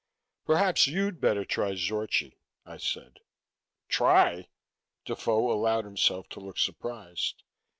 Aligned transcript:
"Perhaps 0.47 0.87
you'd 0.87 1.21
better 1.21 1.45
try 1.45 1.75
Zorchi," 1.75 2.39
I 2.65 2.77
said. 2.77 3.19
"Try?" 3.87 4.49
Defoe 5.05 5.51
allowed 5.51 5.85
himself 5.85 6.27
to 6.29 6.39
look 6.39 6.57
surprised. 6.57 7.43